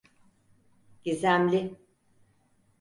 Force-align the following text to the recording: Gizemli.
Gizemli. 1.03 1.77